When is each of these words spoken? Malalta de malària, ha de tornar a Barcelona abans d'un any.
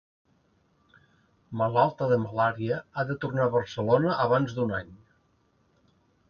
Malalta 1.61 2.07
de 2.11 2.17
malària, 2.23 2.79
ha 2.95 3.05
de 3.11 3.19
tornar 3.27 3.45
a 3.45 3.53
Barcelona 3.57 4.17
abans 4.25 4.57
d'un 4.57 4.75
any. 4.81 4.91